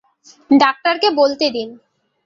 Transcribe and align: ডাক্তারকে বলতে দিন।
ডাক্তারকে 0.49 1.09
বলতে 1.11 1.45
দিন। 1.49 1.69